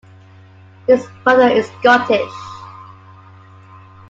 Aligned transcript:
His 0.87 1.07
mother 1.25 1.47
is 1.47 1.67
Scottish. 1.79 2.33